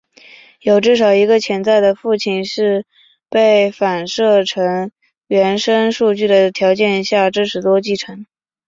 [0.65, 2.87] 在至多一个潜在的父类是
[3.29, 4.89] 被反射成
[5.27, 8.25] 原生数据的条件下支持多继承。